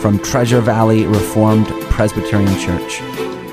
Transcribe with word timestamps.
from 0.00 0.18
Treasure 0.18 0.60
Valley 0.60 1.06
Reformed 1.06 1.68
Presbyterian 1.90 2.58
Church. 2.58 2.98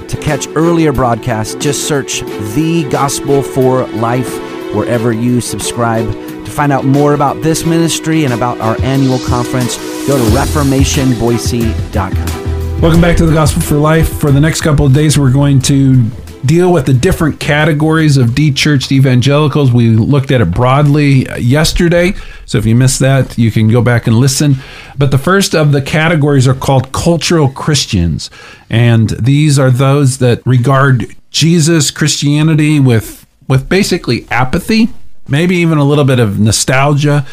To 0.10 0.18
catch 0.22 0.48
earlier 0.56 0.94
broadcasts, 0.94 1.56
just 1.56 1.88
search 1.88 2.22
The 2.56 2.88
Gospel 2.90 3.44
for 3.44 3.86
Life 3.88 4.32
wherever 4.74 5.12
you 5.12 5.42
subscribe. 5.42 6.10
To 6.10 6.52
find 6.52 6.72
out 6.72 6.86
more 6.86 7.14
about 7.14 7.42
this 7.42 7.66
ministry 7.66 8.24
and 8.24 8.34
about 8.34 8.60
our 8.60 8.80
annual 8.82 9.20
conference, 9.20 9.76
go 10.08 10.18
to 10.18 10.24
reformationboise.com. 10.36 12.82
Welcome 12.82 13.02
back 13.02 13.18
to 13.18 13.26
the 13.26 13.34
Gospel 13.34 13.62
for 13.62 13.76
Life. 13.76 14.08
For 14.20 14.32
the 14.32 14.40
next 14.40 14.62
couple 14.62 14.86
of 14.86 14.94
days, 14.94 15.20
we're 15.20 15.34
going 15.34 15.60
to 15.64 16.10
deal 16.46 16.72
with 16.72 16.86
the 16.86 16.94
different 16.94 17.40
categories 17.40 18.18
of 18.18 18.36
de-churched 18.36 18.92
evangelicals. 18.92 19.72
We 19.72 19.90
looked 19.90 20.32
at 20.32 20.42
it 20.42 20.52
broadly 20.52 21.26
yesterday, 21.38 22.14
so 22.46 22.58
if 22.58 22.66
you 22.66 22.76
missed 22.76 23.00
that, 23.00 23.38
you 23.38 23.52
can 23.52 23.70
go 23.70 23.82
back 23.82 24.08
and 24.08 24.16
listen. 24.16 24.56
But 24.98 25.12
the 25.12 25.18
first 25.18 25.56
of 25.56 25.72
the 25.72 25.82
categories 25.82 26.48
are 26.48 26.54
called 26.54 26.92
cultural 26.92 27.50
Christians, 27.50 28.30
and 28.70 29.10
these 29.12 29.58
are 29.60 29.72
those 29.72 30.20
that 30.20 30.46
regard 30.46 31.16
Jesus, 31.32 31.92
Christianity 31.92 32.80
with 32.80 33.26
with 33.48 33.70
basically 33.70 34.28
apathy, 34.30 34.90
maybe 35.28 35.56
even 35.58 35.78
a 35.78 35.84
little 35.84 36.04
bit 36.04 36.20
of 36.20 36.40
nostalgia. 36.40 37.26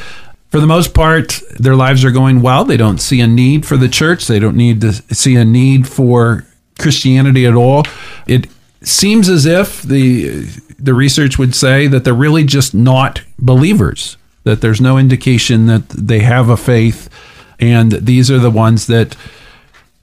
For 0.50 0.60
the 0.60 0.66
most 0.66 0.94
part, 0.94 1.42
their 1.58 1.74
lives 1.74 2.04
are 2.04 2.12
going 2.12 2.40
well. 2.40 2.64
They 2.64 2.76
don't 2.76 2.98
see 2.98 3.20
a 3.20 3.26
need 3.26 3.66
for 3.66 3.76
the 3.76 3.88
church. 3.88 4.26
They 4.28 4.38
don't 4.38 4.56
need 4.56 4.80
to 4.82 4.92
see 4.92 5.34
a 5.34 5.44
need 5.44 5.88
for 5.88 6.46
Christianity 6.78 7.44
at 7.46 7.54
all. 7.54 7.82
It 8.26 8.46
seems 8.86 9.28
as 9.28 9.46
if 9.46 9.82
the 9.82 10.46
the 10.78 10.94
research 10.94 11.38
would 11.38 11.54
say 11.54 11.86
that 11.86 12.04
they're 12.04 12.14
really 12.14 12.44
just 12.44 12.74
not 12.74 13.22
believers. 13.38 14.16
That 14.44 14.60
there's 14.60 14.80
no 14.80 14.98
indication 14.98 15.66
that 15.66 15.88
they 15.88 16.20
have 16.20 16.48
a 16.50 16.56
faith, 16.56 17.08
and 17.58 17.92
these 17.92 18.30
are 18.30 18.38
the 18.38 18.50
ones 18.50 18.86
that 18.88 19.16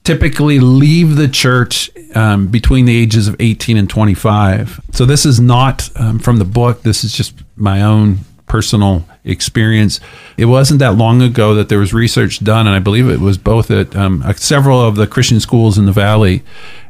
typically 0.04 0.58
leave 0.58 1.14
the 1.14 1.28
church 1.28 1.90
um, 2.16 2.48
between 2.48 2.86
the 2.86 2.96
ages 2.96 3.28
of 3.28 3.36
18 3.38 3.76
and 3.76 3.88
25. 3.88 4.80
So 4.90 5.04
this 5.04 5.24
is 5.24 5.38
not 5.38 5.88
um, 5.94 6.18
from 6.18 6.38
the 6.38 6.44
book. 6.44 6.82
This 6.82 7.04
is 7.04 7.12
just 7.12 7.34
my 7.54 7.82
own 7.82 8.18
personal 8.46 9.06
experience. 9.24 10.00
It 10.36 10.46
wasn't 10.46 10.80
that 10.80 10.96
long 10.96 11.22
ago 11.22 11.54
that 11.54 11.68
there 11.68 11.78
was 11.78 11.94
research 11.94 12.42
done, 12.42 12.66
and 12.66 12.74
I 12.74 12.80
believe 12.80 13.08
it 13.08 13.20
was 13.20 13.38
both 13.38 13.70
at 13.70 13.94
um, 13.94 14.24
several 14.36 14.80
of 14.80 14.96
the 14.96 15.06
Christian 15.06 15.40
schools 15.40 15.78
in 15.78 15.86
the 15.86 15.92
valley, 15.92 16.42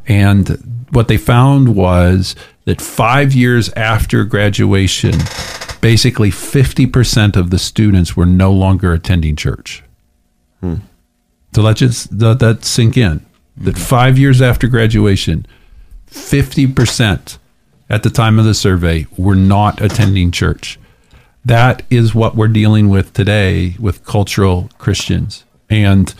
and 0.07 0.87
what 0.91 1.09
they 1.09 1.17
found 1.17 1.75
was 1.75 2.37
that 2.65 2.81
five 2.81 3.33
years 3.33 3.71
after 3.71 4.25
graduation, 4.25 5.15
basically 5.81 6.31
50% 6.31 7.37
of 7.37 7.51
the 7.51 7.59
students 7.59 8.17
were 8.17 8.27
no 8.27 8.53
longer 8.53 8.93
attending 8.93 9.37
church. 9.37 9.83
Hmm. 10.61 10.77
So 11.55 11.63
let 11.63 11.77
just 11.77 12.13
let 12.13 12.39
that 12.39 12.65
sink 12.65 12.97
in. 12.97 13.25
That 13.57 13.77
five 13.77 14.19
years 14.19 14.41
after 14.41 14.69
graduation, 14.69 15.47
50% 16.11 17.39
at 17.91 18.03
the 18.03 18.11
time 18.11 18.39
of 18.39 18.45
the 18.45 18.55
survey 18.55 19.07
were 19.17 19.35
not 19.35 19.81
attending 19.81 20.31
church. 20.31 20.79
That 21.45 21.83
is 21.91 22.15
what 22.15 22.37
we're 22.37 22.49
dealing 22.49 22.89
with 22.89 23.13
today 23.13 23.77
with 23.79 24.05
cultural 24.05 24.71
Christians. 24.79 25.45
And 25.69 26.15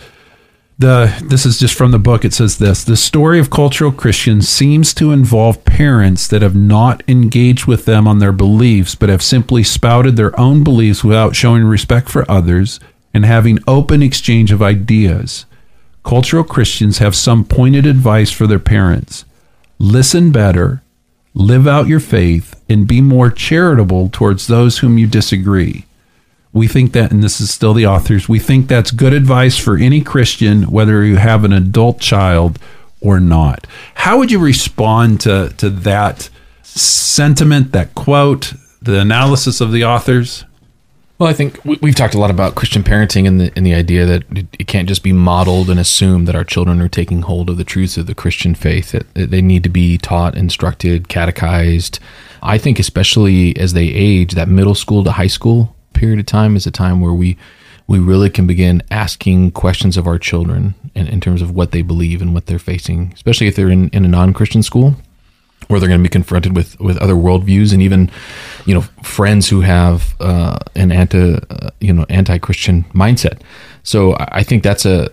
the 0.79 1.25
this 1.25 1.47
is 1.47 1.59
just 1.59 1.77
from 1.77 1.91
the 1.91 1.99
book. 1.99 2.25
It 2.25 2.33
says 2.33 2.59
this 2.59 2.85
the 2.85 2.97
story 2.97 3.39
of 3.39 3.51
cultural 3.51 3.93
christians 3.93 4.49
seems 4.49 4.93
to 4.95 5.13
involve 5.13 5.65
parents 5.65 6.27
that 6.29 6.43
have 6.43 6.57
not 6.57 7.03
engaged 7.09 7.67
with 7.67 7.85
them 7.85 8.09
on 8.09 8.19
their 8.19 8.33
beliefs 8.33 8.95
but 8.95 9.09
have 9.09 9.23
simply 9.23 9.63
spouted 9.63 10.17
their 10.17 10.39
own 10.39 10.65
beliefs 10.65 11.05
without 11.05 11.37
showing 11.37 11.65
respect 11.65 12.09
for 12.09 12.31
others 12.31 12.81
and 13.15 13.25
having 13.25 13.59
open 13.67 14.03
exchange 14.03 14.51
of 14.51 14.63
ideas. 14.63 15.47
Cultural 16.05 16.45
christians 16.45 16.99
have 16.99 17.15
some 17.15 17.45
pointed 17.45 17.87
advice 17.87 18.31
for 18.31 18.47
their 18.47 18.59
parents. 18.59 19.25
Listen 19.79 20.33
better 20.33 20.83
live 21.35 21.67
out 21.67 21.87
your 21.87 22.01
faith 22.01 22.61
and 22.69 22.87
be 22.87 23.01
more 23.01 23.31
charitable 23.31 24.09
towards 24.11 24.47
those 24.47 24.79
whom 24.79 24.99
you 24.99 25.07
disagree 25.07 25.87
we 26.53 26.69
think 26.69 26.93
that, 26.93 27.11
and 27.11 27.23
this 27.23 27.41
is 27.41 27.51
still 27.51 27.73
the 27.73 27.87
authors, 27.87 28.29
we 28.29 28.39
think 28.39 28.69
that's 28.69 28.91
good 28.91 29.13
advice 29.13 29.57
for 29.57 29.77
any 29.77 30.03
Christian, 30.03 30.65
whether 30.65 31.05
you 31.05 31.17
have 31.17 31.45
an 31.45 31.53
adult 31.53 31.99
child 31.99 32.59
or 33.01 33.19
not. 33.21 33.67
How 33.95 34.19
would 34.19 34.31
you 34.31 34.39
respond 34.39 35.21
to, 35.23 35.53
to 35.57 35.71
that 35.71 36.29
sentiment, 36.63 37.73
that 37.73 37.95
quote, 37.95 38.53
the 38.83 38.99
analysis 38.99 39.61
of 39.61 39.73
the 39.73 39.85
authors? 39.85 40.45
Well, 41.19 41.31
I 41.31 41.35
think 41.35 41.65
we've 41.65 41.95
talked 41.95 42.15
a 42.15 42.19
lot 42.19 42.33
about 42.33 42.57
Christian 42.57 42.83
parenting 42.83 43.29
and 43.29 43.41
the, 43.41 43.53
and 43.55 43.65
the 43.65 43.75
idea 43.75 44.05
that 44.07 44.25
it 44.59 44.67
can't 44.67 44.89
just 44.89 45.05
be 45.05 45.13
modeled 45.13 45.71
and 45.71 45.79
assumed 45.79 46.27
that 46.27 46.35
our 46.35 46.43
children 46.43 46.81
are 46.81 46.89
taking 46.89 47.23
hold 47.23 47.49
of 47.49 47.59
the 47.59 47.65
truths 47.65 47.97
of 47.97 48.07
the 48.07 48.15
Christian 48.15 48.57
faith, 48.57 48.91
that 48.91 49.15
they 49.15 49.41
need 49.41 49.63
to 49.63 49.69
be 49.69 49.99
taught, 49.99 50.37
instructed, 50.37 51.09
catechized. 51.09 52.01
I 52.43 52.59
think, 52.59 52.81
especially 52.81 53.57
as 53.57 53.73
they 53.73 53.87
age, 53.87 54.33
that 54.33 54.49
middle 54.49 54.75
school 54.75 55.05
to 55.05 55.13
high 55.13 55.29
school 55.29 55.77
period 56.03 56.19
of 56.19 56.27
time 56.27 56.57
is 56.57 56.67
a 56.67 56.71
time 56.73 57.01
where 57.01 57.13
we 57.13 57.37
we 57.87 58.01
really 58.01 58.29
can 58.29 58.45
begin 58.45 58.83
asking 58.91 59.53
questions 59.53 59.97
of 59.97 60.05
our 60.05 60.19
children 60.19 60.75
in, 60.97 61.07
in 61.07 61.21
terms 61.21 61.41
of 61.41 61.55
what 61.55 61.71
they 61.71 61.81
believe 61.81 62.21
and 62.21 62.35
what 62.35 62.47
they're 62.47 62.59
facing, 62.59 63.13
especially 63.15 63.47
if 63.47 63.55
they're 63.55 63.71
in, 63.71 63.89
in 63.91 64.05
a 64.05 64.09
non-Christian 64.09 64.65
school 64.65 64.97
where 65.69 65.79
they're 65.79 65.89
going 65.89 66.01
to 66.01 66.03
be 66.03 66.09
confronted 66.09 66.57
with, 66.57 66.79
with 66.81 66.97
other 66.97 67.15
worldviews 67.15 67.73
and 67.73 67.81
even, 67.81 68.11
you 68.67 68.75
know, 68.75 68.81
friends 69.05 69.49
who 69.49 69.61
have 69.61 70.17
uh, 70.19 70.59
an 70.75 70.91
anti, 70.91 71.35
uh, 71.35 71.71
you 71.81 71.93
know, 71.93 72.05
anti-Christian 72.09 72.83
mindset. 72.95 73.41
So 73.85 74.17
I 74.19 74.43
think 74.43 74.65
that's 74.65 74.85
a 74.85 75.09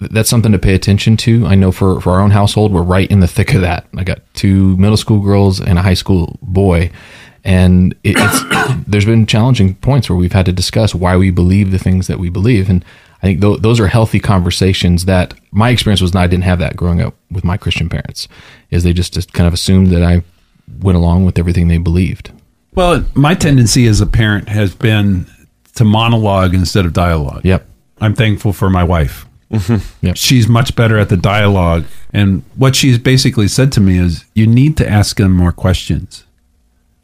that's 0.00 0.28
something 0.28 0.52
to 0.52 0.58
pay 0.58 0.74
attention 0.74 1.16
to. 1.18 1.46
I 1.46 1.54
know 1.54 1.70
for 1.70 2.00
for 2.00 2.12
our 2.14 2.20
own 2.20 2.32
household, 2.32 2.72
we're 2.72 2.82
right 2.82 3.08
in 3.08 3.20
the 3.20 3.28
thick 3.28 3.54
of 3.54 3.60
that. 3.60 3.86
I 3.96 4.02
got 4.02 4.18
two 4.34 4.76
middle 4.76 4.96
school 4.96 5.20
girls 5.20 5.60
and 5.60 5.78
a 5.78 5.82
high 5.82 5.94
school 5.94 6.38
boy, 6.42 6.90
and 7.44 7.92
it, 8.02 8.16
it's 8.18 8.84
there's 8.86 9.04
been 9.04 9.26
challenging 9.26 9.74
points 9.76 10.08
where 10.08 10.16
we've 10.16 10.32
had 10.32 10.46
to 10.46 10.52
discuss 10.52 10.94
why 10.94 11.16
we 11.16 11.30
believe 11.30 11.70
the 11.70 11.78
things 11.78 12.06
that 12.06 12.18
we 12.18 12.30
believe 12.30 12.68
and 12.68 12.84
i 13.18 13.26
think 13.26 13.40
th- 13.40 13.60
those 13.60 13.78
are 13.78 13.86
healthy 13.86 14.18
conversations 14.18 15.04
that 15.04 15.34
my 15.52 15.70
experience 15.70 16.00
was 16.00 16.14
not 16.14 16.24
i 16.24 16.26
didn't 16.26 16.44
have 16.44 16.58
that 16.58 16.76
growing 16.76 17.00
up 17.00 17.14
with 17.30 17.44
my 17.44 17.56
christian 17.56 17.88
parents 17.88 18.26
is 18.70 18.82
they 18.82 18.92
just, 18.92 19.12
just 19.12 19.32
kind 19.32 19.46
of 19.46 19.52
assumed 19.52 19.88
that 19.88 20.02
i 20.02 20.22
went 20.80 20.96
along 20.96 21.24
with 21.24 21.38
everything 21.38 21.68
they 21.68 21.78
believed 21.78 22.32
well 22.74 23.04
my 23.14 23.34
tendency 23.34 23.86
as 23.86 24.00
a 24.00 24.06
parent 24.06 24.48
has 24.48 24.74
been 24.74 25.26
to 25.74 25.84
monologue 25.84 26.54
instead 26.54 26.86
of 26.86 26.92
dialogue 26.92 27.44
yep 27.44 27.66
i'm 28.00 28.14
thankful 28.14 28.52
for 28.52 28.70
my 28.70 28.82
wife 28.82 29.26
mm-hmm. 29.50 30.06
yep. 30.06 30.16
She's 30.16 30.48
much 30.48 30.74
better 30.74 30.98
at 30.98 31.10
the 31.10 31.16
dialogue. 31.16 31.84
And 32.12 32.42
what 32.56 32.74
she's 32.74 32.98
basically 32.98 33.46
said 33.46 33.70
to 33.72 33.80
me 33.80 33.98
is 33.98 34.24
you 34.34 34.46
need 34.46 34.76
to 34.78 34.88
ask 34.88 35.16
them 35.16 35.32
more 35.32 35.52
questions 35.52 36.23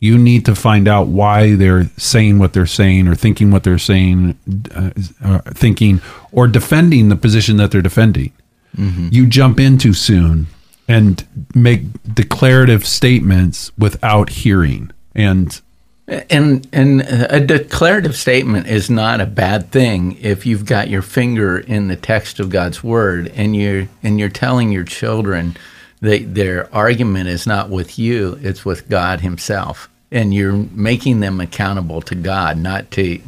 you 0.00 0.16
need 0.16 0.46
to 0.46 0.54
find 0.54 0.88
out 0.88 1.08
why 1.08 1.54
they're 1.54 1.84
saying 1.98 2.38
what 2.38 2.54
they're 2.54 2.66
saying 2.66 3.06
or 3.06 3.14
thinking 3.14 3.50
what 3.50 3.64
they're 3.64 3.78
saying, 3.78 4.38
uh, 4.74 4.90
uh, 5.22 5.38
thinking 5.52 6.00
or 6.32 6.48
defending 6.48 7.10
the 7.10 7.16
position 7.16 7.58
that 7.58 7.70
they're 7.70 7.82
defending. 7.82 8.32
Mm-hmm. 8.76 9.08
You 9.12 9.26
jump 9.26 9.60
in 9.60 9.76
too 9.76 9.92
soon 9.92 10.47
and 10.88 11.26
make 11.54 11.82
declarative 12.14 12.86
statements 12.86 13.70
without 13.76 14.30
hearing. 14.30 14.91
And 15.14 15.60
and 16.08 16.66
and 16.72 17.03
a 17.03 17.38
declarative 17.38 18.16
statement 18.16 18.66
is 18.66 18.91
not 18.91 19.20
a 19.20 19.26
bad 19.26 19.70
thing 19.70 20.16
if 20.20 20.46
you've 20.46 20.64
got 20.64 20.88
your 20.88 21.03
finger 21.03 21.58
in 21.58 21.88
the 21.88 21.96
text 21.96 22.41
of 22.41 22.48
God's 22.48 22.82
word 22.82 23.30
and 23.36 23.54
you're 23.54 23.86
and 24.03 24.18
you're 24.18 24.28
telling 24.30 24.72
your 24.72 24.84
children 24.84 25.56
they, 26.00 26.20
their 26.20 26.72
argument 26.74 27.28
is 27.28 27.47
not 27.47 27.70
with 27.70 27.98
you, 27.98 28.38
it's 28.42 28.64
with 28.64 28.88
God 28.88 29.20
Himself. 29.20 29.88
And 30.12 30.34
you're 30.34 30.52
making 30.52 31.20
them 31.20 31.41
accountable 31.41 32.02
to 32.02 32.14
God, 32.16 32.58
not 32.58 32.91
to 32.92 33.20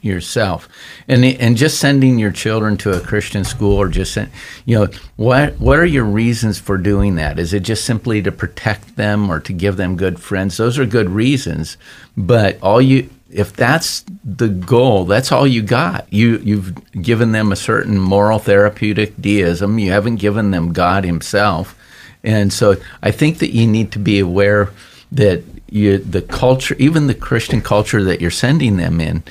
yourself. 0.00 0.68
And 1.08 1.24
and 1.24 1.56
just 1.56 1.80
sending 1.80 2.18
your 2.18 2.30
children 2.30 2.76
to 2.78 2.96
a 2.96 3.00
Christian 3.00 3.44
school 3.44 3.76
or 3.76 3.88
just 3.88 4.16
you 4.64 4.78
know 4.78 4.88
what 5.16 5.58
what 5.58 5.78
are 5.78 5.86
your 5.86 6.04
reasons 6.04 6.58
for 6.58 6.78
doing 6.78 7.16
that? 7.16 7.38
Is 7.38 7.52
it 7.52 7.60
just 7.60 7.84
simply 7.84 8.22
to 8.22 8.32
protect 8.32 8.96
them 8.96 9.30
or 9.30 9.40
to 9.40 9.52
give 9.52 9.76
them 9.76 9.96
good 9.96 10.20
friends? 10.20 10.56
Those 10.56 10.78
are 10.78 10.86
good 10.86 11.10
reasons, 11.10 11.76
but 12.16 12.60
all 12.62 12.80
you 12.80 13.08
if 13.30 13.52
that's 13.52 14.04
the 14.24 14.48
goal, 14.48 15.04
that's 15.04 15.32
all 15.32 15.46
you 15.46 15.62
got. 15.62 16.10
You 16.12 16.38
you've 16.38 16.74
given 17.02 17.32
them 17.32 17.52
a 17.52 17.56
certain 17.56 17.98
moral 17.98 18.38
therapeutic 18.38 19.20
deism. 19.20 19.78
You 19.78 19.92
haven't 19.92 20.16
given 20.16 20.50
them 20.50 20.72
God 20.72 21.04
Himself, 21.04 21.77
and 22.24 22.52
so 22.52 22.76
I 23.02 23.10
think 23.10 23.38
that 23.38 23.54
you 23.54 23.66
need 23.66 23.92
to 23.92 23.98
be 23.98 24.18
aware 24.18 24.70
that 25.12 25.42
you 25.70 25.98
the 25.98 26.22
culture, 26.22 26.74
even 26.78 27.06
the 27.06 27.14
Christian 27.14 27.60
culture 27.60 28.02
that 28.04 28.20
you're 28.20 28.30
sending 28.30 28.76
them 28.76 29.00
in, 29.00 29.22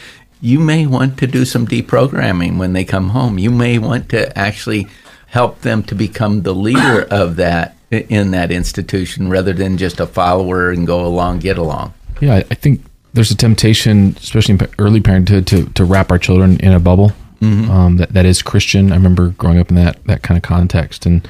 you 0.41 0.59
may 0.59 0.85
want 0.85 1.17
to 1.19 1.27
do 1.27 1.45
some 1.45 1.67
deprogramming 1.67 2.57
when 2.57 2.73
they 2.73 2.85
come 2.85 3.09
home. 3.09 3.39
You 3.39 3.51
may 3.51 3.79
want 3.79 4.09
to 4.09 4.37
actually 4.37 4.87
help 5.27 5.61
them 5.61 5.83
to 5.83 5.95
become 5.95 6.43
the 6.43 6.53
leader 6.53 7.07
of 7.11 7.35
that 7.37 7.75
in 7.91 8.31
that 8.31 8.51
institution 8.51 9.29
rather 9.29 9.53
than 9.53 9.77
just 9.77 9.99
a 9.99 10.07
follower 10.07 10.71
and 10.71 10.85
go 10.85 11.05
along, 11.05 11.39
get 11.39 11.57
along. 11.57 11.93
Yeah, 12.19 12.35
I- 12.35 12.55
think 12.55 12.83
there's 13.13 13.31
a 13.31 13.37
temptation, 13.37 14.15
especially 14.17 14.55
in 14.55 14.67
early 14.77 14.99
parenthood, 15.01 15.47
to, 15.47 15.65
to 15.69 15.85
wrap 15.85 16.11
our 16.11 16.19
children 16.19 16.59
in 16.59 16.73
a 16.73 16.79
bubble 16.79 17.13
um, 17.41 17.97
that, 17.97 18.13
that 18.13 18.25
is 18.25 18.41
Christian. 18.41 18.91
I 18.91 18.95
remember 18.95 19.29
growing 19.29 19.59
up 19.59 19.69
in 19.69 19.75
that, 19.75 20.03
that 20.05 20.21
kind 20.23 20.37
of 20.37 20.43
context. 20.43 21.05
And 21.05 21.27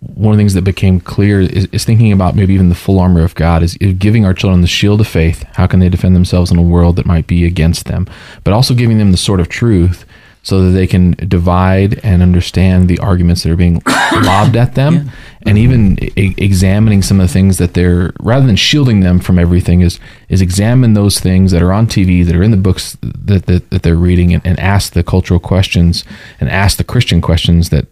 one 0.00 0.32
of 0.32 0.38
the 0.38 0.40
things 0.40 0.54
that 0.54 0.62
became 0.62 0.98
clear 0.98 1.40
is, 1.40 1.66
is 1.72 1.84
thinking 1.84 2.10
about 2.10 2.34
maybe 2.34 2.54
even 2.54 2.70
the 2.70 2.74
full 2.74 2.98
armor 2.98 3.22
of 3.22 3.34
God 3.34 3.62
is, 3.62 3.76
is 3.76 3.92
giving 3.94 4.24
our 4.24 4.32
children 4.32 4.62
the 4.62 4.66
shield 4.66 5.00
of 5.00 5.06
faith. 5.06 5.44
How 5.54 5.66
can 5.66 5.80
they 5.80 5.90
defend 5.90 6.16
themselves 6.16 6.50
in 6.50 6.58
a 6.58 6.62
world 6.62 6.96
that 6.96 7.06
might 7.06 7.26
be 7.26 7.44
against 7.44 7.84
them? 7.84 8.06
But 8.42 8.54
also 8.54 8.74
giving 8.74 8.98
them 8.98 9.12
the 9.12 9.18
sword 9.18 9.40
of 9.40 9.48
truth 9.48 10.06
so 10.42 10.62
that 10.62 10.70
they 10.70 10.86
can 10.86 11.10
divide 11.28 12.00
and 12.02 12.22
understand 12.22 12.88
the 12.88 12.98
arguments 12.98 13.42
that 13.42 13.52
are 13.52 13.56
being 13.56 13.82
lobbed 14.12 14.56
at 14.56 14.74
them 14.74 15.10
and 15.42 15.58
even 15.58 16.02
e- 16.18 16.34
examining 16.38 17.02
some 17.02 17.20
of 17.20 17.28
the 17.28 17.32
things 17.32 17.58
that 17.58 17.74
they're 17.74 18.12
rather 18.20 18.46
than 18.46 18.56
shielding 18.56 19.00
them 19.00 19.20
from 19.20 19.38
everything 19.38 19.82
is 19.82 20.00
is 20.30 20.40
examine 20.40 20.94
those 20.94 21.20
things 21.20 21.52
that 21.52 21.60
are 21.60 21.72
on 21.72 21.86
TV 21.86 22.24
that 22.24 22.34
are 22.34 22.42
in 22.42 22.50
the 22.50 22.56
books 22.56 22.96
that 23.02 23.44
that, 23.46 23.68
that 23.68 23.82
they're 23.82 23.96
reading 23.96 24.32
and, 24.32 24.44
and 24.46 24.58
ask 24.58 24.94
the 24.94 25.02
cultural 25.02 25.40
questions 25.40 26.04
and 26.40 26.48
ask 26.48 26.78
the 26.78 26.84
Christian 26.84 27.20
questions 27.20 27.68
that 27.68 27.86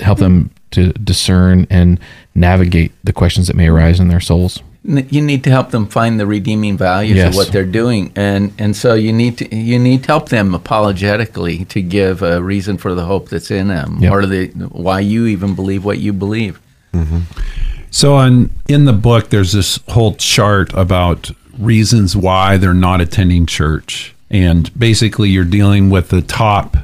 help 0.00 0.18
them 0.18 0.50
to 0.76 0.92
discern 0.92 1.66
and 1.70 1.98
navigate 2.34 2.92
the 3.04 3.12
questions 3.12 3.46
that 3.48 3.56
may 3.56 3.68
arise 3.68 3.98
in 4.00 4.08
their 4.08 4.20
souls. 4.20 4.62
You 4.84 5.20
need 5.20 5.42
to 5.44 5.50
help 5.50 5.70
them 5.72 5.86
find 5.88 6.20
the 6.20 6.26
redeeming 6.26 6.76
values 6.78 7.16
Yes. 7.16 7.28
of 7.30 7.34
what 7.34 7.50
they're 7.52 7.64
doing, 7.82 8.12
and 8.14 8.52
and 8.56 8.76
so 8.76 8.94
you 8.94 9.12
need 9.12 9.36
to 9.38 9.44
you 9.56 9.80
need 9.80 10.02
to 10.04 10.06
help 10.06 10.28
them 10.28 10.54
apologetically 10.54 11.64
to 11.66 11.82
give 11.82 12.22
a 12.22 12.40
reason 12.40 12.78
for 12.78 12.94
the 12.94 13.04
hope 13.04 13.28
that's 13.28 13.50
in 13.50 13.66
them, 13.68 13.98
Yeah. 14.00 14.10
or 14.12 14.26
the 14.26 14.46
why 14.70 15.00
you 15.00 15.26
even 15.26 15.54
believe 15.56 15.84
what 15.84 15.98
you 15.98 16.12
believe. 16.12 16.60
Mm-hmm. 16.94 17.18
So 17.90 18.14
on 18.14 18.50
in 18.68 18.84
the 18.84 18.92
book, 18.92 19.30
there's 19.30 19.52
this 19.52 19.80
whole 19.88 20.14
chart 20.14 20.72
about 20.74 21.32
reasons 21.58 22.14
why 22.16 22.56
they're 22.56 22.72
not 22.88 23.00
attending 23.00 23.46
church, 23.46 24.14
and 24.30 24.70
basically 24.78 25.30
you're 25.30 25.44
dealing 25.58 25.90
with 25.90 26.10
the 26.10 26.22
top 26.22 26.76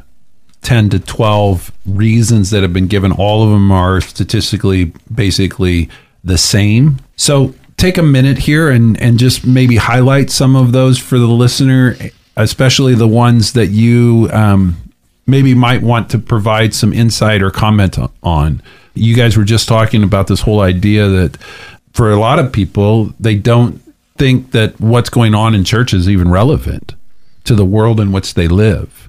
ten 0.62 0.88
to 0.90 0.98
twelve 0.98 1.70
reasons 1.84 2.50
that 2.50 2.62
have 2.62 2.72
been 2.72 2.86
given. 2.86 3.12
All 3.12 3.44
of 3.44 3.50
them 3.50 3.70
are 3.70 4.00
statistically 4.00 4.92
basically 5.12 5.88
the 6.24 6.38
same. 6.38 6.98
So 7.16 7.54
take 7.76 7.98
a 7.98 8.02
minute 8.02 8.38
here 8.38 8.70
and 8.70 8.98
and 9.00 9.18
just 9.18 9.46
maybe 9.46 9.76
highlight 9.76 10.30
some 10.30 10.56
of 10.56 10.72
those 10.72 10.98
for 10.98 11.18
the 11.18 11.26
listener, 11.26 11.96
especially 12.36 12.94
the 12.94 13.08
ones 13.08 13.52
that 13.52 13.68
you 13.68 14.30
um, 14.32 14.76
maybe 15.26 15.54
might 15.54 15.82
want 15.82 16.10
to 16.10 16.18
provide 16.18 16.74
some 16.74 16.92
insight 16.92 17.42
or 17.42 17.50
comment 17.50 17.98
on. 18.22 18.62
You 18.94 19.16
guys 19.16 19.36
were 19.36 19.44
just 19.44 19.68
talking 19.68 20.02
about 20.02 20.26
this 20.26 20.42
whole 20.42 20.60
idea 20.60 21.08
that 21.08 21.36
for 21.92 22.10
a 22.10 22.16
lot 22.16 22.38
of 22.38 22.52
people, 22.52 23.12
they 23.18 23.34
don't 23.34 23.80
think 24.16 24.52
that 24.52 24.78
what's 24.80 25.10
going 25.10 25.34
on 25.34 25.54
in 25.54 25.64
church 25.64 25.92
is 25.94 26.08
even 26.08 26.30
relevant 26.30 26.94
to 27.44 27.54
the 27.54 27.64
world 27.64 27.98
in 27.98 28.12
which 28.12 28.34
they 28.34 28.48
live. 28.48 29.01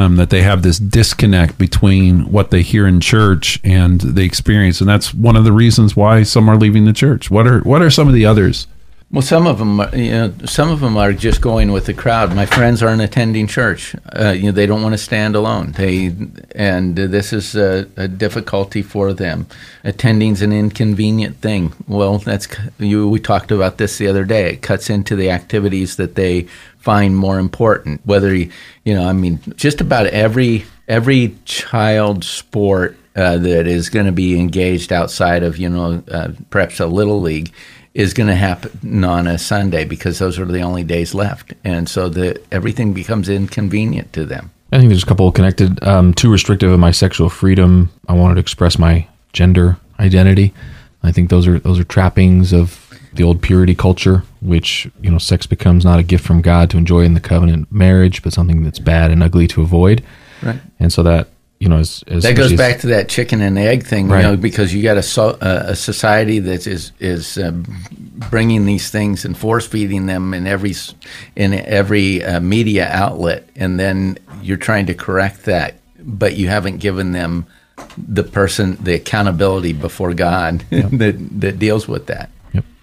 Um, 0.00 0.16
that 0.16 0.30
they 0.30 0.40
have 0.40 0.62
this 0.62 0.78
disconnect 0.78 1.58
between 1.58 2.32
what 2.32 2.50
they 2.50 2.62
hear 2.62 2.86
in 2.86 3.00
church 3.00 3.60
and 3.62 4.00
the 4.00 4.22
experience, 4.22 4.80
and 4.80 4.88
that's 4.88 5.12
one 5.12 5.36
of 5.36 5.44
the 5.44 5.52
reasons 5.52 5.94
why 5.94 6.22
some 6.22 6.48
are 6.48 6.56
leaving 6.56 6.86
the 6.86 6.94
church. 6.94 7.30
What 7.30 7.46
are 7.46 7.60
what 7.60 7.82
are 7.82 7.90
some 7.90 8.08
of 8.08 8.14
the 8.14 8.24
others? 8.24 8.66
Well, 9.12 9.22
some 9.22 9.48
of 9.48 9.58
them, 9.58 9.80
are, 9.80 9.96
you 9.96 10.12
know, 10.12 10.32
some 10.44 10.70
of 10.70 10.78
them 10.78 10.96
are 10.96 11.12
just 11.12 11.40
going 11.40 11.72
with 11.72 11.86
the 11.86 11.94
crowd. 11.94 12.32
My 12.32 12.46
friends 12.46 12.80
aren't 12.80 13.02
attending 13.02 13.48
church. 13.48 13.96
Uh, 14.14 14.30
you 14.30 14.44
know, 14.44 14.52
they 14.52 14.66
don't 14.66 14.82
want 14.82 14.92
to 14.92 14.98
stand 14.98 15.34
alone. 15.34 15.72
They, 15.72 16.14
and 16.54 16.94
this 16.94 17.32
is 17.32 17.56
a, 17.56 17.88
a 17.96 18.06
difficulty 18.06 18.82
for 18.82 19.12
them. 19.12 19.48
Attending's 19.82 20.42
an 20.42 20.52
inconvenient 20.52 21.38
thing. 21.38 21.72
Well, 21.88 22.18
that's 22.18 22.46
you. 22.78 23.08
We 23.08 23.18
talked 23.18 23.50
about 23.50 23.78
this 23.78 23.98
the 23.98 24.06
other 24.06 24.24
day. 24.24 24.52
It 24.52 24.62
cuts 24.62 24.88
into 24.88 25.16
the 25.16 25.30
activities 25.32 25.96
that 25.96 26.14
they 26.14 26.42
find 26.78 27.16
more 27.16 27.40
important. 27.40 28.02
Whether 28.06 28.32
you, 28.32 28.52
you 28.84 28.94
know, 28.94 29.08
I 29.08 29.12
mean, 29.12 29.40
just 29.56 29.80
about 29.80 30.06
every 30.06 30.66
every 30.86 31.36
child 31.46 32.22
sport 32.22 32.96
uh, 33.16 33.38
that 33.38 33.66
is 33.66 33.88
going 33.88 34.06
to 34.06 34.12
be 34.12 34.38
engaged 34.38 34.92
outside 34.92 35.42
of 35.42 35.58
you 35.58 35.68
know 35.68 36.00
uh, 36.12 36.28
perhaps 36.50 36.78
a 36.78 36.86
little 36.86 37.20
league 37.20 37.52
is 38.00 38.14
going 38.14 38.28
to 38.28 38.34
happen 38.34 39.04
on 39.04 39.26
a 39.26 39.38
Sunday 39.38 39.84
because 39.84 40.18
those 40.18 40.38
are 40.38 40.44
the 40.44 40.60
only 40.60 40.82
days 40.82 41.14
left, 41.14 41.54
and 41.64 41.88
so 41.88 42.08
the 42.08 42.40
everything 42.50 42.92
becomes 42.92 43.28
inconvenient 43.28 44.12
to 44.14 44.24
them. 44.24 44.50
I 44.72 44.78
think 44.78 44.88
there's 44.88 45.02
a 45.02 45.06
couple 45.06 45.30
connected. 45.32 45.82
Um, 45.84 46.14
too 46.14 46.30
restrictive 46.30 46.70
of 46.70 46.78
my 46.78 46.92
sexual 46.92 47.28
freedom. 47.28 47.90
I 48.08 48.14
wanted 48.14 48.34
to 48.34 48.40
express 48.40 48.78
my 48.78 49.06
gender 49.32 49.76
identity. 49.98 50.54
I 51.02 51.12
think 51.12 51.30
those 51.30 51.46
are 51.46 51.58
those 51.58 51.78
are 51.78 51.84
trappings 51.84 52.52
of 52.52 52.86
the 53.12 53.22
old 53.22 53.42
purity 53.42 53.74
culture, 53.74 54.22
which 54.40 54.88
you 55.00 55.10
know, 55.10 55.18
sex 55.18 55.46
becomes 55.46 55.84
not 55.84 55.98
a 55.98 56.02
gift 56.02 56.24
from 56.24 56.40
God 56.40 56.70
to 56.70 56.78
enjoy 56.78 57.00
in 57.00 57.14
the 57.14 57.20
covenant 57.20 57.70
marriage, 57.70 58.22
but 58.22 58.32
something 58.32 58.62
that's 58.62 58.78
bad 58.78 59.10
and 59.10 59.22
ugly 59.22 59.46
to 59.48 59.62
avoid. 59.62 60.02
Right. 60.42 60.60
And 60.78 60.92
so 60.92 61.02
that 61.02 61.28
you 61.60 61.68
know, 61.68 61.76
as, 61.78 62.02
as 62.08 62.22
That 62.22 62.36
goes 62.36 62.52
as- 62.52 62.58
back 62.58 62.80
to 62.80 62.86
that 62.88 63.08
chicken 63.10 63.42
and 63.42 63.58
egg 63.58 63.84
thing, 63.84 64.08
Right. 64.08 64.24
you 64.24 64.30
know, 64.30 64.36
because 64.36 64.72
you 64.74 64.82
got 64.82 64.96
a, 64.96 65.02
so, 65.02 65.30
uh, 65.42 65.64
a 65.68 65.76
society 65.76 66.38
that 66.40 66.66
is 66.66 66.92
is 66.98 67.36
um, 67.38 67.64
bringing 68.30 68.64
these 68.64 68.90
things 68.90 69.24
and 69.26 69.36
force 69.36 69.66
feeding 69.66 70.06
them 70.06 70.32
in 70.34 70.46
every 70.46 70.74
in 71.36 71.52
every 71.52 72.24
uh, 72.24 72.40
media 72.40 72.88
outlet, 72.90 73.48
and 73.56 73.78
then 73.78 74.18
you're 74.42 74.56
trying 74.56 74.86
to 74.86 74.94
correct 74.94 75.44
that, 75.44 75.74
but 76.02 76.34
you 76.36 76.48
haven't 76.48 76.78
given 76.78 77.12
them 77.12 77.44
the 77.98 78.22
person 78.24 78.78
the 78.82 78.94
accountability 78.94 79.74
before 79.74 80.14
God 80.14 80.60
that 80.70 81.16
that 81.40 81.58
deals 81.58 81.86
with 81.86 82.06
that. 82.06 82.30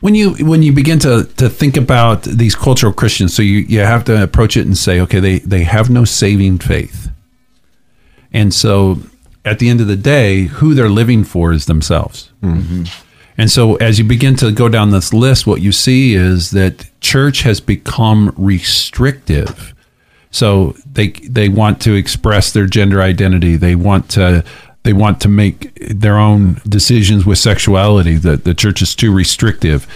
when 0.01 0.13
you 0.13 0.35
when 0.45 0.61
you 0.61 0.71
begin 0.71 0.99
to 0.99 1.23
to 1.37 1.49
think 1.49 1.77
about 1.77 2.21
these 2.23 2.53
cultural 2.55 2.93
Christians, 2.93 3.33
so 3.33 3.41
you 3.41 3.65
you 3.67 3.79
have 3.79 4.03
to 4.05 4.21
approach 4.21 4.55
it 4.55 4.67
and 4.67 4.77
say, 4.77 4.99
okay, 5.01 5.19
they 5.19 5.39
they 5.39 5.63
have 5.63 5.89
no 5.89 6.05
saving 6.05 6.59
faith, 6.59 7.06
and 8.33 8.53
so 8.53 8.99
at 9.45 9.59
the 9.59 9.69
end 9.69 9.81
of 9.81 9.87
the 9.87 9.95
day, 9.95 10.43
who 10.43 10.73
they're 10.73 10.89
living 10.89 11.23
for 11.23 11.53
is 11.53 11.65
themselves. 11.65 12.31
Mm-hmm. 12.43 12.83
And 13.37 13.51
so 13.51 13.75
as 13.75 13.99
you 13.99 14.03
begin 14.03 14.35
to 14.37 14.51
go 14.51 14.67
down 14.67 14.91
this 14.91 15.13
list, 15.13 15.45
what 15.45 15.61
you 15.61 15.71
see 15.71 16.15
is 16.15 16.51
that 16.51 16.89
church 17.01 17.43
has 17.43 17.59
become 17.59 18.33
restrictive. 18.35 19.75
So 20.31 20.75
they 20.91 21.09
they 21.09 21.47
want 21.47 21.81
to 21.81 21.93
express 21.93 22.51
their 22.51 22.65
gender 22.65 23.01
identity. 23.01 23.55
They 23.55 23.75
want 23.75 24.09
to 24.11 24.43
they 24.83 24.93
want 24.93 25.21
to 25.21 25.29
make 25.29 25.75
their 25.75 26.17
own 26.17 26.61
decisions 26.67 27.25
with 27.25 27.37
sexuality. 27.37 28.15
The 28.15 28.37
the 28.37 28.53
church 28.53 28.81
is 28.81 28.95
too 28.95 29.13
restrictive. 29.13 29.87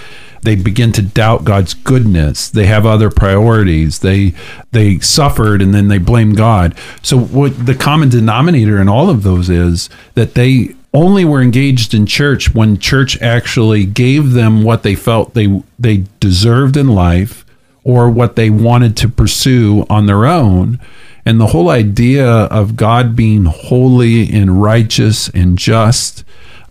They 0.42 0.56
begin 0.56 0.92
to 0.94 1.02
doubt 1.02 1.44
God's 1.44 1.74
goodness. 1.74 2.50
They 2.50 2.66
have 2.66 2.86
other 2.86 3.10
priorities. 3.10 4.00
They 4.00 4.34
they 4.72 5.00
suffered 5.00 5.62
and 5.62 5.74
then 5.74 5.88
they 5.88 5.98
blame 5.98 6.34
God. 6.34 6.76
So 7.02 7.18
what 7.18 7.66
the 7.66 7.76
common 7.76 8.10
denominator 8.10 8.80
in 8.80 8.90
all 8.90 9.10
of 9.10 9.24
those 9.24 9.50
is 9.50 9.90
that 10.16 10.34
they 10.34 10.76
only 10.94 11.24
were 11.24 11.42
engaged 11.42 11.94
in 11.94 12.06
church 12.06 12.54
when 12.54 12.78
church 12.78 13.22
actually 13.22 13.86
gave 13.86 14.32
them 14.32 14.64
what 14.64 14.84
they 14.84 14.96
felt 14.96 15.34
they 15.34 15.62
they 15.80 16.06
deserved 16.20 16.76
in 16.76 16.88
life 16.88 17.46
or 17.84 18.10
what 18.10 18.36
they 18.36 18.50
wanted 18.50 18.96
to 18.98 19.10
pursue 19.10 19.86
on 19.90 20.06
their 20.06 20.26
own. 20.26 20.80
And 21.26 21.40
the 21.40 21.48
whole 21.48 21.70
idea 21.70 22.28
of 22.28 22.76
God 22.76 23.16
being 23.16 23.46
holy 23.46 24.32
and 24.32 24.62
righteous 24.62 25.30
and 25.30 25.58
just, 25.58 26.24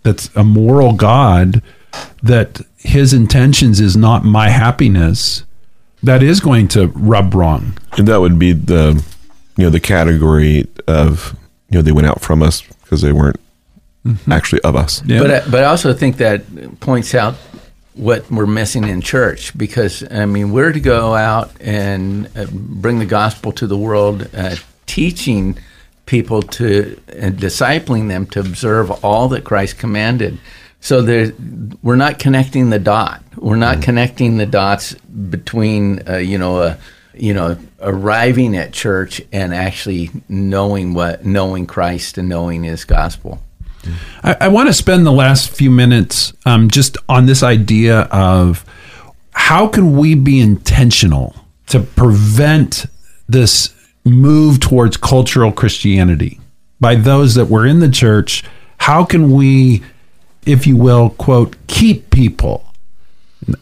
that's 0.03 0.35
a 0.35 0.45
moral 0.45 0.93
God, 0.93 1.63
that 2.23 2.61
his 2.77 3.13
intentions 3.13 3.81
is 3.81 3.97
not 3.97 4.25
my 4.25 4.49
happiness, 4.49 5.45
that 6.03 6.23
is 6.23 6.41
going 6.41 6.69
to 6.69 6.89
rub 6.89 7.35
wrong. 7.35 7.77
And 7.99 8.09
that 8.09 8.21
would 8.21 8.39
be 8.39 8.53
the, 8.53 9.03
you 9.57 9.65
know, 9.65 9.71
the 9.71 9.81
category 9.81 10.67
of, 10.87 11.37
you 11.71 11.79
know, 11.79 11.83
they 11.83 11.93
went 11.93 12.07
out 12.07 12.21
from 12.21 12.43
us 12.43 12.63
because 12.63 13.03
they 13.03 13.13
weren't 13.13 13.41
actually 14.31 14.61
of 14.63 14.77
us. 14.77 15.03
Yeah. 15.05 15.21
But 15.21 15.31
I, 15.31 15.51
but 15.51 15.65
I 15.65 15.67
also 15.67 15.93
think 15.93 16.17
that 16.19 16.81
points 16.81 17.15
out 17.15 17.35
what 17.95 18.31
we're 18.31 18.47
missing 18.47 18.85
in 18.85 19.01
church 19.01 19.57
because 19.59 20.05
I 20.11 20.25
mean 20.25 20.53
we're 20.53 20.73
to 20.73 20.81
go 20.81 21.15
out 21.15 21.51
and 21.61 22.29
uh, 22.37 22.47
bring 22.51 22.99
the 22.99 23.07
gospel 23.07 23.53
to 23.53 23.67
the 23.67 23.77
world, 23.77 24.29
uh, 24.35 24.57
teaching 24.87 25.59
people 26.07 26.43
to 26.43 27.01
and 27.09 27.37
discipling 27.37 28.09
them 28.09 28.27
to 28.27 28.41
observe 28.41 28.91
all 29.05 29.29
that 29.29 29.45
Christ 29.45 29.79
commanded. 29.79 30.39
So 30.81 31.03
there, 31.03 31.33
we're 31.83 31.97
not 31.97 32.19
connecting 32.19 32.71
the 32.71 32.79
dot. 32.79 33.23
We're 33.37 33.57
not 33.57 33.83
connecting 33.83 34.39
the 34.39 34.47
dots 34.47 34.95
between 34.95 36.09
uh, 36.09 36.17
you 36.17 36.39
know 36.39 36.63
a, 36.63 36.79
you 37.15 37.35
know, 37.35 37.59
arriving 37.81 38.57
at 38.57 38.73
church 38.73 39.21
and 39.33 39.55
actually 39.55 40.11
knowing 40.29 40.95
what, 40.95 41.25
knowing 41.25 41.67
Christ 41.67 42.19
and 42.19 42.29
knowing 42.29 42.65
His 42.65 42.85
gospel. 42.85 43.43
I, 44.23 44.37
I 44.43 44.49
want 44.49 44.69
to 44.69 44.75
spend 44.75 45.07
the 45.07 45.13
last 45.13 45.51
few 45.51 45.71
minutes 45.71 46.33
um, 46.45 46.69
just 46.69 46.97
on 47.09 47.27
this 47.27 47.43
idea 47.43 48.01
of 48.11 48.65
how 49.33 49.69
can 49.69 49.97
we 49.97 50.15
be 50.15 50.41
intentional 50.41 51.35
to 51.69 51.81
prevent 51.81 52.87
this 53.29 53.75
move 54.05 54.61
towards 54.61 54.97
cultural 54.97 55.53
Christianity 55.53 56.41
by 56.81 56.95
those 56.95 57.35
that 57.35 57.47
were 57.47 57.67
in 57.67 57.81
the 57.81 57.89
church. 57.89 58.43
How 58.79 59.05
can 59.05 59.31
we, 59.31 59.83
if 60.47 60.67
you 60.67 60.77
will, 60.77 61.11
quote, 61.11 61.57
keep 61.67 62.11
people? 62.11 62.65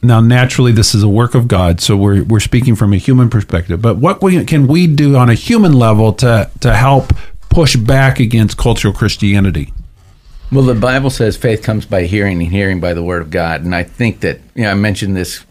Now, 0.02 0.20
naturally, 0.20 0.73
this 0.73 0.94
is 0.94 1.02
a 1.02 1.08
work 1.08 1.35
of 1.35 1.47
God, 1.47 1.80
so 1.80 1.97
we're, 1.97 2.25
we're 2.25 2.40
speaking 2.40 2.75
from 2.75 2.92
a 2.92 2.97
human 2.97 3.30
perspective. 3.30 3.80
But 3.80 3.99
what 3.99 4.23
we, 4.23 4.44
can 4.44 4.66
we 4.66 4.87
do 4.87 5.16
on 5.16 5.30
a 5.30 5.35
human 5.35 5.73
level 5.73 6.12
to, 6.14 6.50
to 6.61 6.75
help 6.75 7.12
push 7.49 7.76
back 7.76 8.18
against 8.18 8.56
cultural 8.56 8.92
Christianity? 8.92 9.73
Well, 10.50 10.64
the 10.64 10.75
Bible 10.75 11.11
says 11.11 11.37
faith 11.37 11.62
comes 11.62 11.85
by 11.85 12.04
hearing 12.04 12.40
and 12.42 12.50
hearing 12.50 12.80
by 12.80 12.94
the 12.94 13.02
word 13.02 13.23
of 13.23 13.30
God. 13.30 13.62
And 13.62 13.75
I 13.75 13.82
think 13.82 14.20
that, 14.20 14.40
you 14.54 14.62
know, 14.62 14.70
I 14.70 14.75
mentioned 14.75 15.14
this, 15.14 15.44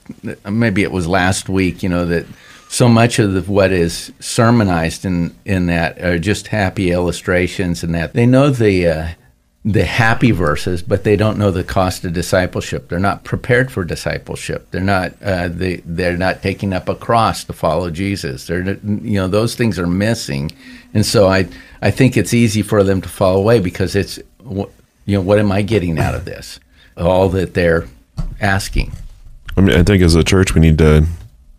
maybe 0.49 0.81
it 0.81 0.91
was 0.91 1.07
last 1.07 1.49
week, 1.49 1.83
you 1.83 1.89
know, 1.89 2.05
that 2.05 2.25
so 2.67 2.89
much 2.89 3.19
of 3.19 3.33
the, 3.33 3.41
what 3.43 3.71
is 3.71 4.11
sermonized 4.19 5.05
in, 5.05 5.35
in 5.45 5.67
that 5.67 6.01
are 6.01 6.17
just 6.17 6.47
happy 6.47 6.91
illustrations 6.91 7.83
and 7.83 7.93
that 7.93 8.13
they 8.13 8.25
know 8.25 8.49
the, 8.49 8.87
uh, 8.87 9.07
the 9.67 9.83
happy 9.83 10.31
verses, 10.31 10.81
but 10.81 11.03
they 11.03 11.17
don't 11.17 11.37
know 11.37 11.51
the 11.51 11.63
cost 11.63 12.05
of 12.05 12.13
discipleship. 12.13 12.87
They're 12.87 12.99
not 12.99 13.25
prepared 13.25 13.69
for 13.69 13.83
discipleship. 13.83 14.71
They're 14.71 14.79
not 14.79 15.11
uh, 15.21 15.49
they 15.49 15.81
they're 15.83 16.15
not 16.15 16.41
taking 16.41 16.71
up 16.71 16.87
a 16.87 16.95
cross 16.95 17.43
to 17.43 17.53
follow 17.53 17.91
Jesus. 17.91 18.47
They're 18.47 18.61
you 18.61 19.19
know 19.19 19.27
those 19.27 19.55
things 19.55 19.77
are 19.77 19.85
missing, 19.85 20.53
and 20.93 21.05
so 21.05 21.27
I 21.27 21.49
I 21.81 21.91
think 21.91 22.15
it's 22.15 22.33
easy 22.33 22.61
for 22.61 22.81
them 22.81 23.01
to 23.01 23.09
fall 23.09 23.35
away 23.35 23.59
because 23.59 23.93
it's 23.93 24.19
you 24.39 24.69
know 25.07 25.21
what 25.21 25.37
am 25.37 25.51
I 25.51 25.63
getting 25.63 25.99
out 25.99 26.15
of 26.15 26.23
this? 26.23 26.61
All 26.95 27.27
that 27.29 27.53
they're 27.53 27.87
asking. 28.39 28.93
I 29.57 29.61
mean, 29.61 29.75
I 29.77 29.83
think 29.83 30.01
as 30.01 30.15
a 30.15 30.23
church 30.23 30.55
we 30.55 30.61
need 30.61 30.77
to 30.77 31.07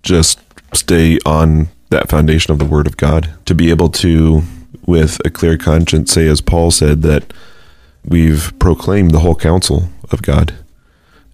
just 0.02 0.40
stay 0.72 1.18
on 1.26 1.68
that 1.90 2.08
foundation 2.08 2.52
of 2.52 2.58
the 2.58 2.64
Word 2.64 2.86
of 2.86 2.96
God 2.96 3.34
to 3.44 3.54
be 3.54 3.68
able 3.68 3.90
to, 3.90 4.42
with 4.86 5.20
a 5.26 5.30
clear 5.30 5.58
conscience, 5.58 6.12
say 6.12 6.26
as 6.26 6.40
Paul 6.40 6.70
said 6.70 7.02
that 7.02 7.34
we've 8.08 8.52
proclaimed 8.58 9.10
the 9.10 9.20
whole 9.20 9.34
counsel 9.34 9.88
of 10.10 10.22
God. 10.22 10.54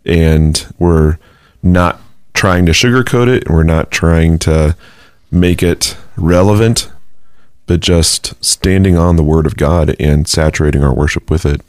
And 0.05 0.67
we're 0.79 1.19
not 1.63 2.01
trying 2.35 2.67
to 2.67 2.73
sugarcoat 2.73 3.29
it, 3.29 3.49
we're 3.49 3.63
not 3.63 3.91
trying 3.91 4.39
to 4.41 4.77
make 5.31 5.63
it 5.63 5.97
relevant, 6.17 6.91
but 7.67 7.81
just 7.81 8.45
standing 8.45 8.97
on 8.97 9.17
the 9.17 9.23
word 9.23 9.47
of 9.47 9.57
God 9.57 9.97
and 9.99 10.29
saturating 10.29 10.83
our 10.83 10.95
worship 10.95 11.31
with 11.31 11.47
it. 11.47 11.61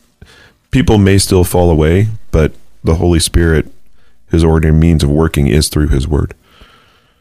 People 0.71 0.97
may 0.97 1.17
still 1.17 1.43
fall 1.43 1.69
away, 1.69 2.07
but 2.31 2.53
the 2.83 2.95
Holy 2.95 3.19
Spirit, 3.19 3.71
his 4.29 4.43
ordinary 4.43 4.77
means 4.77 5.03
of 5.03 5.09
working 5.09 5.47
is 5.47 5.69
through 5.69 5.87
his 5.87 6.07
word. 6.07 6.33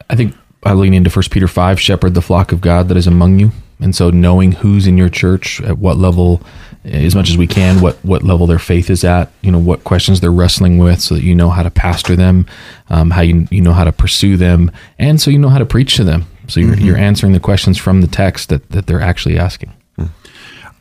I 0.09 0.15
think 0.15 0.35
I 0.63 0.73
lean 0.73 0.93
into 0.93 1.09
First 1.09 1.31
Peter 1.31 1.47
5, 1.47 1.79
shepherd 1.79 2.15
the 2.15 2.21
flock 2.21 2.51
of 2.51 2.59
God 2.59 2.89
that 2.89 2.97
is 2.97 3.07
among 3.07 3.39
you. 3.39 3.51
And 3.79 3.95
so 3.95 4.09
knowing 4.09 4.53
who's 4.53 4.87
in 4.87 4.97
your 4.97 5.09
church, 5.09 5.61
at 5.61 5.77
what 5.77 5.97
level 5.97 6.41
as 6.85 7.15
much 7.15 7.29
as 7.29 7.37
we 7.37 7.47
can 7.47 7.81
what 7.81 7.95
what 8.05 8.23
level 8.23 8.45
their 8.45 8.59
faith 8.59 8.89
is 8.89 9.03
at 9.03 9.31
you 9.41 9.51
know 9.51 9.57
what 9.57 9.83
questions 9.83 10.21
they're 10.21 10.31
wrestling 10.31 10.77
with 10.77 11.01
so 11.01 11.15
that 11.15 11.23
you 11.23 11.33
know 11.33 11.49
how 11.49 11.63
to 11.63 11.71
pastor 11.71 12.15
them 12.15 12.45
um, 12.89 13.09
how 13.09 13.21
you 13.21 13.47
you 13.49 13.61
know 13.61 13.73
how 13.73 13.83
to 13.83 13.91
pursue 13.91 14.37
them 14.37 14.71
and 14.99 15.19
so 15.19 15.31
you 15.31 15.39
know 15.39 15.49
how 15.49 15.57
to 15.57 15.65
preach 15.65 15.95
to 15.95 16.03
them. 16.03 16.25
So 16.47 16.59
you're, 16.59 16.75
mm-hmm. 16.75 16.85
you're 16.85 16.97
answering 16.97 17.33
the 17.33 17.39
questions 17.39 17.77
from 17.77 18.01
the 18.01 18.07
text 18.07 18.49
that, 18.49 18.69
that 18.69 18.85
they're 18.85 19.01
actually 19.01 19.37
asking. 19.37 19.73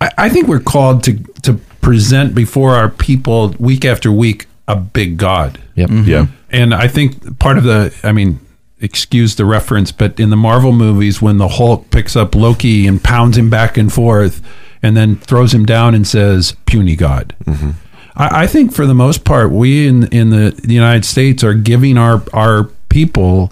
I, 0.00 0.10
I 0.18 0.28
think 0.28 0.48
we're 0.48 0.60
called 0.60 1.02
to 1.04 1.16
to 1.42 1.54
present 1.80 2.34
before 2.34 2.74
our 2.74 2.88
people 2.88 3.54
week 3.58 3.84
after 3.84 4.12
week 4.12 4.46
a 4.68 4.76
big 4.76 5.16
God. 5.16 5.60
Yep. 5.76 5.90
Mm-hmm. 5.90 6.10
yeah. 6.10 6.26
And 6.50 6.74
I 6.74 6.88
think 6.88 7.38
part 7.38 7.58
of 7.58 7.64
the 7.64 7.94
I 8.02 8.12
mean 8.12 8.40
excuse 8.80 9.36
the 9.36 9.44
reference 9.46 9.92
but 9.92 10.18
in 10.20 10.30
the 10.30 10.36
Marvel 10.36 10.72
movies 10.72 11.22
when 11.22 11.38
the 11.38 11.48
Hulk 11.48 11.90
picks 11.90 12.16
up 12.16 12.34
Loki 12.34 12.86
and 12.86 13.02
pounds 13.02 13.38
him 13.38 13.48
back 13.48 13.78
and 13.78 13.90
forth 13.90 14.42
and 14.84 14.94
then 14.94 15.16
throws 15.16 15.54
him 15.54 15.64
down 15.64 15.94
and 15.94 16.06
says, 16.06 16.54
puny 16.66 16.94
God. 16.94 17.34
Mm-hmm. 17.46 17.70
I, 18.14 18.42
I, 18.42 18.46
think 18.46 18.74
for 18.74 18.84
the 18.84 18.94
most 18.94 19.24
part, 19.24 19.50
we 19.50 19.88
in, 19.88 20.06
in 20.08 20.28
the, 20.28 20.50
the, 20.50 20.74
United 20.74 21.06
States 21.06 21.42
are 21.42 21.54
giving 21.54 21.96
our, 21.96 22.22
our 22.34 22.64
people 22.90 23.50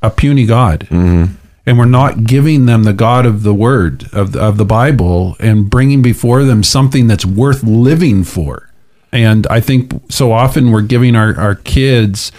a 0.00 0.10
puny 0.10 0.46
God. 0.46 0.86
Mm-hmm. 0.88 1.34
And 1.66 1.76
we're 1.76 1.86
not 1.86 2.22
giving 2.22 2.66
them 2.66 2.84
the 2.84 2.92
God 2.92 3.26
of 3.26 3.42
the 3.42 3.52
Word, 3.52 4.06
of 4.12 4.30
the, 4.30 4.40
of 4.40 4.58
the 4.58 4.64
Bible, 4.64 5.36
and 5.40 5.68
bringing 5.68 6.02
before 6.02 6.44
them 6.44 6.62
something 6.62 7.08
that's 7.08 7.26
worth 7.26 7.64
living 7.64 8.22
for. 8.22 8.70
And 9.10 9.48
I 9.48 9.60
think 9.60 9.92
so 10.08 10.30
often 10.30 10.70
we're 10.70 10.82
giving 10.82 11.16
our, 11.16 11.36
our 11.36 11.56
kids 11.56 12.30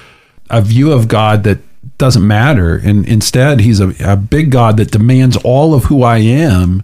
a 0.49 0.61
view 0.61 0.93
of 0.93 1.09
God 1.09 1.43
that 1.43 1.59
doesn't 1.97 2.25
matter. 2.25 2.77
And 2.77 3.05
instead, 3.05 3.59
he's 3.59 3.81
a, 3.81 3.93
a 3.99 4.15
big 4.15 4.51
God 4.51 4.77
that 4.77 4.91
demands 4.91 5.35
all 5.43 5.73
of 5.73 5.85
who 5.85 6.01
I 6.01 6.19
am 6.19 6.81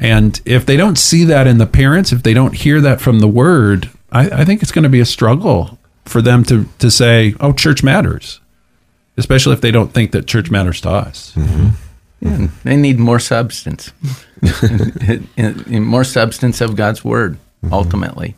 and 0.00 0.40
if 0.46 0.64
they 0.64 0.78
don't 0.78 0.96
see 0.96 1.24
that 1.24 1.46
in 1.46 1.58
the 1.58 1.66
parents, 1.66 2.10
if 2.10 2.22
they 2.22 2.32
don't 2.32 2.54
hear 2.54 2.80
that 2.80 3.02
from 3.02 3.18
the 3.18 3.28
word, 3.28 3.90
I, 4.10 4.40
I 4.40 4.44
think 4.46 4.62
it's 4.62 4.72
going 4.72 4.84
to 4.84 4.88
be 4.88 5.00
a 5.00 5.04
struggle 5.04 5.78
for 6.06 6.22
them 6.22 6.42
to, 6.44 6.66
to 6.78 6.90
say, 6.90 7.34
oh, 7.38 7.52
church 7.52 7.82
matters, 7.82 8.40
especially 9.18 9.52
if 9.52 9.60
they 9.60 9.70
don't 9.70 9.92
think 9.92 10.12
that 10.12 10.26
church 10.26 10.50
matters 10.50 10.80
to 10.80 10.90
us. 10.90 11.34
Mm-hmm. 11.36 11.68
Yeah, 12.20 12.48
they 12.64 12.76
need 12.76 12.98
more 12.98 13.18
substance, 13.18 13.92
more 15.70 16.04
substance 16.04 16.60
of 16.62 16.76
God's 16.76 17.04
word, 17.04 17.34
mm-hmm. 17.62 17.72
ultimately. 17.72 18.34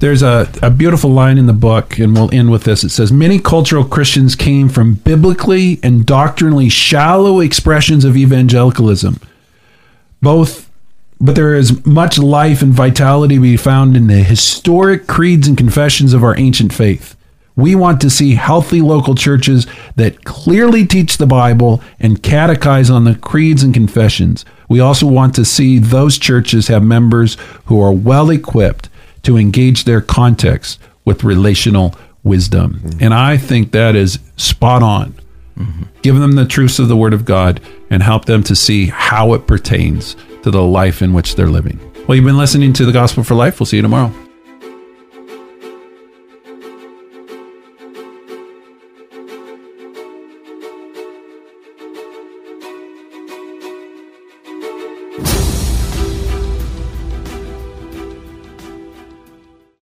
There's 0.00 0.22
a, 0.22 0.50
a 0.60 0.70
beautiful 0.70 1.10
line 1.10 1.38
in 1.38 1.46
the 1.46 1.52
book, 1.52 1.98
and 1.98 2.14
we'll 2.14 2.32
end 2.34 2.50
with 2.50 2.64
this. 2.64 2.82
It 2.82 2.90
says 2.90 3.12
Many 3.12 3.38
cultural 3.38 3.84
Christians 3.84 4.34
came 4.34 4.68
from 4.68 4.94
biblically 4.94 5.78
and 5.82 6.04
doctrinally 6.04 6.68
shallow 6.68 7.40
expressions 7.40 8.04
of 8.04 8.16
evangelicalism, 8.16 9.20
both 10.20 10.65
but 11.20 11.34
there 11.34 11.54
is 11.54 11.84
much 11.86 12.18
life 12.18 12.62
and 12.62 12.72
vitality 12.72 13.36
to 13.36 13.40
be 13.40 13.56
found 13.56 13.96
in 13.96 14.06
the 14.06 14.22
historic 14.22 15.06
creeds 15.06 15.48
and 15.48 15.56
confessions 15.56 16.12
of 16.12 16.22
our 16.22 16.36
ancient 16.38 16.72
faith. 16.72 17.16
We 17.54 17.74
want 17.74 18.02
to 18.02 18.10
see 18.10 18.34
healthy 18.34 18.82
local 18.82 19.14
churches 19.14 19.66
that 19.96 20.24
clearly 20.24 20.86
teach 20.86 21.16
the 21.16 21.26
Bible 21.26 21.82
and 21.98 22.22
catechize 22.22 22.94
on 22.94 23.04
the 23.04 23.14
creeds 23.14 23.62
and 23.62 23.72
confessions. 23.72 24.44
We 24.68 24.80
also 24.80 25.06
want 25.06 25.34
to 25.36 25.44
see 25.44 25.78
those 25.78 26.18
churches 26.18 26.68
have 26.68 26.82
members 26.82 27.38
who 27.64 27.80
are 27.80 27.92
well 27.92 28.28
equipped 28.28 28.90
to 29.22 29.38
engage 29.38 29.84
their 29.84 30.02
context 30.02 30.78
with 31.06 31.24
relational 31.24 31.94
wisdom. 32.22 32.74
Mm-hmm. 32.74 33.04
And 33.04 33.14
I 33.14 33.38
think 33.38 33.72
that 33.72 33.96
is 33.96 34.18
spot 34.36 34.82
on. 34.82 35.14
Mm-hmm. 35.56 35.84
Give 36.02 36.16
them 36.16 36.32
the 36.32 36.44
truths 36.44 36.78
of 36.78 36.88
the 36.88 36.96
Word 36.96 37.14
of 37.14 37.24
God 37.24 37.62
and 37.88 38.02
help 38.02 38.26
them 38.26 38.42
to 38.42 38.54
see 38.54 38.86
how 38.86 39.32
it 39.32 39.46
pertains 39.46 40.14
to 40.46 40.52
the 40.52 40.62
life 40.62 41.02
in 41.02 41.12
which 41.12 41.34
they're 41.34 41.48
living. 41.48 41.76
Well, 42.06 42.14
you've 42.14 42.24
been 42.24 42.38
listening 42.38 42.72
to 42.74 42.86
the 42.86 42.92
Gospel 42.92 43.24
for 43.24 43.34
Life. 43.34 43.58
We'll 43.58 43.66
see 43.66 43.78
you 43.78 43.82
tomorrow. 43.82 44.12